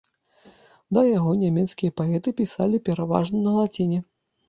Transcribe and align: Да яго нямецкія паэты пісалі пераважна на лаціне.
Да 0.99 1.03
яго 1.09 1.35
нямецкія 1.43 1.95
паэты 2.03 2.35
пісалі 2.43 2.83
пераважна 2.91 3.37
на 3.47 3.51
лаціне. 3.63 4.07